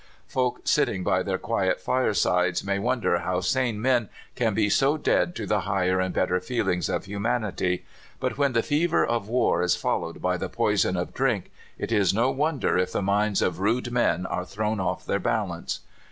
Folk 0.27 0.61
sitting 0.63 1.03
by 1.03 1.21
their 1.21 1.37
quiet 1.37 1.79
firesides 1.79 2.63
may 2.63 2.79
wonder 2.79 3.19
how 3.19 3.39
sane 3.39 3.79
men 3.79 4.09
can 4.33 4.55
be 4.55 4.67
so 4.67 4.97
dead 4.97 5.35
to 5.35 5.45
the 5.45 5.59
higher 5.59 5.99
and 5.99 6.11
better 6.11 6.39
feelings 6.39 6.89
of 6.89 7.05
humanity; 7.05 7.85
but 8.19 8.35
when 8.35 8.53
the 8.53 8.63
fever 8.63 9.05
of 9.05 9.27
war 9.29 9.61
is 9.61 9.75
followed 9.75 10.19
by 10.19 10.37
the 10.37 10.49
poison 10.49 10.97
of 10.97 11.13
drink, 11.13 11.51
it 11.77 11.91
is 11.91 12.15
no 12.15 12.31
wonder 12.31 12.79
if 12.79 12.91
the 12.91 13.03
minds 13.03 13.43
of 13.43 13.59
rude 13.59 13.91
men 13.91 14.25
are 14.25 14.43
thrown 14.43 14.79
off 14.79 15.05
their 15.05 15.19
balance. 15.19 15.81